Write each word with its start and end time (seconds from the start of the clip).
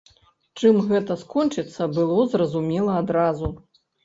Чым 0.61 0.79
гэта 0.91 1.17
скончыцца, 1.23 1.83
было 1.99 2.17
зразумела 2.33 2.97
адразу. 3.05 3.53